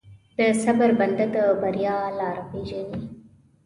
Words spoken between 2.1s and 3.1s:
لاره پېژني.